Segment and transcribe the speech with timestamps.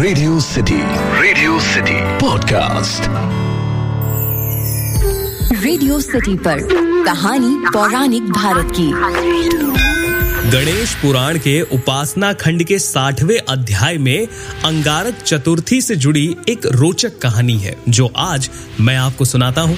[0.00, 0.76] Radio city
[1.22, 3.02] radio city podcast
[5.64, 6.58] radio city पर
[7.04, 8.86] कहानी पौराणिक भारत की।
[10.50, 14.26] गणेश पुराण के उपासना खंड के साठवें अध्याय में
[14.64, 19.76] अंगारक चतुर्थी से जुड़ी एक रोचक कहानी है जो आज मैं आपको सुनाता हूँ।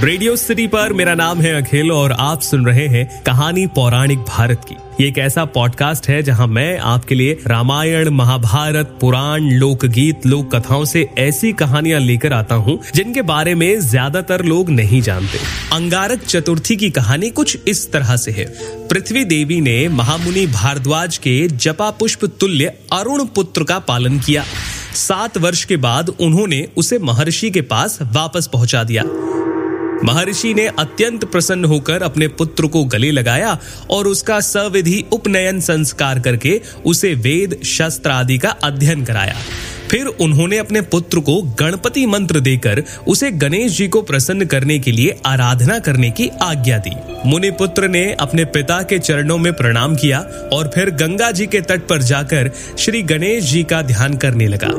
[0.00, 4.60] रेडियो सिटी पर मेरा नाम है अखिल और आप सुन रहे हैं कहानी पौराणिक भारत
[4.68, 10.54] की। ये एक ऐसा पॉडकास्ट है जहाँ मैं आपके लिए रामायण, महाभारत, पुराण, लोकगीत लोक
[10.54, 15.38] कथाओं से ऐसी कहानियाँ लेकर आता हूँ, जिनके बारे में ज़्यादातर लोग नहीं जानते।
[15.72, 18.44] अंगारक चतुर्थी की कहानी कुछ इस तरह से है।
[18.88, 24.44] पृथ्वी देवी ने महामुनि भारद्वाज के जपा पुष्प तुल्य अरुण पुत्र का पालन किया।
[24.94, 29.02] सात वर्ष के बाद उन्होंने उसे महर्षि के पास वापस पहुँचा दिया।
[30.04, 33.58] महर्षि ने अत्यंत प्रसन्न होकर अपने पुत्र को गले लगाया
[33.90, 39.34] और उसका सविधि उपनयन संस्कार करके उसे वेद, शस्त्र आदि का अध्ययन कराया।
[39.90, 44.92] फिर उन्होंने अपने पुत्र को गणपति मंत्र देकर उसे गणेश जी को प्रसन्न करने के
[44.92, 46.94] लिए आराधना करने की आज्ञा दी।
[47.26, 50.18] मुनि पुत्र ने अपने पिता के चरणों में प्रणाम किया
[50.52, 54.70] और फिर गंगा जी के तट पर जाकर श्री गणेश जी का ध्यान करने लगा।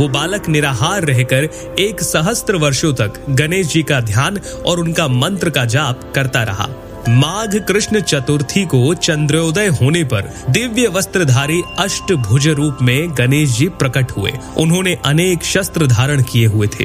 [0.00, 1.48] वो बालक निराहार रहकर
[1.78, 6.68] एक सहस्त्र वर्षों तक गणेश जी का ध्यान और उनका मंत्र का जाप करता रहा।
[7.08, 13.68] माघ कृष्ण चतुर्थी को चंद्रोदय होने पर दिव्य वस्त्रधारी अष्ट भुज रूप में गणेश जी
[13.68, 16.84] प्रकट हुए। उन्होंने अनेक शस्त्र धारण किए हुए थे।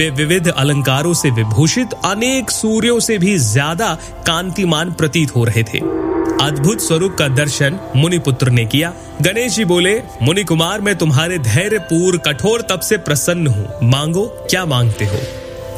[0.00, 3.94] वे विविध अलंकारों से विभूषित, अनेक सूर्यों से भी ज़्यादा
[4.26, 5.78] कांतिमान प्रतीत हो रहे थे।
[6.42, 8.92] अद्भुत स्वरूप का दर्शन मुनि पुत्र ने किया।
[9.22, 14.26] गणेश जी बोले मुनि कुमार मैं तुम्हारे धैर्य पूर्ण कठोर तप से प्रसन्न हूँ। मांगो,
[14.50, 15.18] क्या मांगते हो?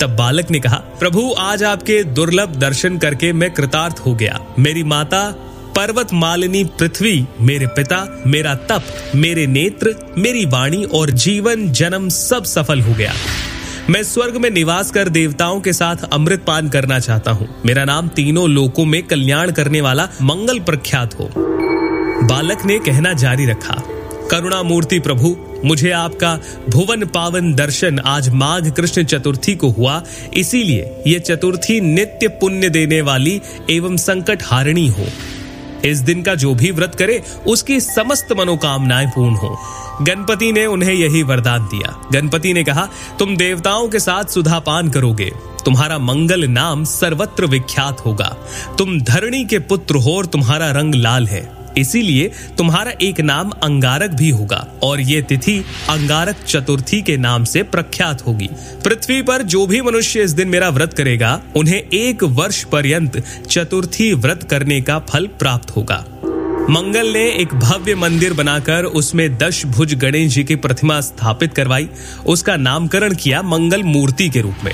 [0.00, 4.82] तब बालक ने कहा, प्रभु, आज आपके दुर्लभ दर्शन करके मैं कृतार्थ हो गया। मेरी
[4.84, 5.30] माता,
[5.76, 8.82] पर्वत मालिनी पृथ्वी, मेरे पिता, मेरा तप,
[9.14, 13.12] मेरे नेत्र, मेरी वाणी और जीवन, जन्म सब सफल हो गया।
[13.90, 18.08] मैं स्वर्ग में निवास कर देवताओं के साथ अमृत पान करना चाहता हूँ। मेरा नाम
[18.08, 21.28] तीनों लोकों में कल्याण करने वाला मंगल प्रख्यात हो।
[22.26, 23.82] बालक ने कहना जारी रखा
[24.30, 30.02] करुणा मूर्ति प्रभु, मुझे आपका भुवन पावन दर्शन आज माघ कृष्ण चतुर्थी को हुआ,
[30.34, 33.40] इसीलिए ये चतुर्थी नित्य पुण्य देने वाली
[33.70, 35.06] एवं संकट हारिणी हो।
[35.84, 39.58] इस दिन का जो भी व्रत करे, उसकी समस्त मनोकामनाएँ पूर्ण हो।
[40.02, 42.88] गणपति ने उन्हें यही वरदान दिया। गणपति ने कहा,
[43.18, 45.32] तुम देवताओं के साथ सुधा पान करोगे।
[45.64, 48.36] तुम्हारा मंगल नाम सर्वत्र विख्यात होगा।
[48.78, 54.10] तुम धरणी के पुत्र हो और तुम्हारा रंग लाल है। इसीलिए तुम्हारा एक नाम अंगारक
[54.10, 58.48] भी होगा, और ये तिथि अंगारक चतुर्थी के नाम से प्रख्यात होगी।
[58.84, 64.12] पृथ्वी पर जो भी मनुष्य इस दिन मेरा व्रत करेगा, उन्हें एक वर्ष पर्यंत चतुर्थी
[64.14, 66.04] व्रत करने का फल प्राप्त होगा।
[66.70, 71.88] मंगल ने एक भव्य मंदिर बनाकर उसमें दश भुज गणेश जी की प्रतिमा स्थापित करवाई।
[72.26, 74.72] उसका नामकरण किया मंगल मूर्ति के रूप में।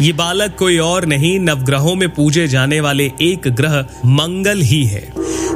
[0.00, 5.08] ये बालक कोई और नहीं, नवग्रहों में पूजे जाने वाले एक ग्रह मंगल ही है।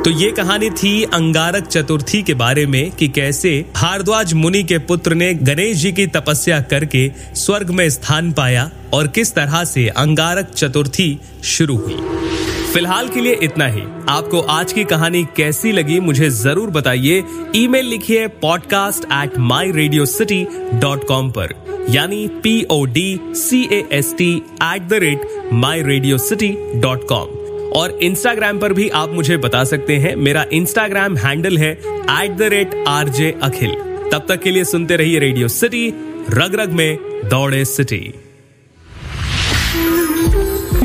[0.04, 5.14] तो ये कहानी थी अंगारक चतुर्थी के बारे में कि कैसे भारद्वाज मुनि के पुत्र
[5.14, 10.50] ने गणेश जी की तपस्या करके स्वर्ग में स्थान पाया और किस तरह से अंगारक
[10.50, 11.96] चतुर्थी शुरू हुई।
[12.72, 17.22] फ़िलहाल के लिए इतना ही। आपको आज की कहानी कैसी लगी मुझे ज़रूर बताइए।
[17.56, 20.44] ईमेल लिखिए podcast at my radio city
[20.74, 21.54] dot com पर।
[21.90, 23.62] यानी P O D C
[23.92, 27.39] S T at the rate my radio city dot com
[27.76, 32.48] और इंस्टाग्राम पर भी आप मुझे बता सकते हैं। मेरा इंस्टाग्राम हैंडल है at the
[32.52, 33.74] rate R J Akhil
[34.12, 35.88] तब तक के लिए सुनते रहिए रेडियो सिटी
[36.30, 38.02] रग रग में दौड़े सिटी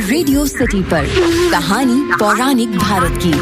[0.08, 1.06] रेडियो सिटी पर
[1.52, 3.34] कहानी पौराणिक भारत की।